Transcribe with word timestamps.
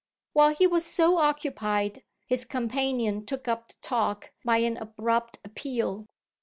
While 0.33 0.55
he 0.55 0.65
was 0.65 0.83
so 0.83 1.17
occupied 1.19 2.03
his 2.25 2.43
companion 2.43 3.23
took 3.23 3.47
up 3.47 3.67
the 3.67 3.75
talk 3.83 4.31
by 4.43 4.57
an 4.57 4.77
abrupt 4.77 5.37
appeal. 5.45 6.07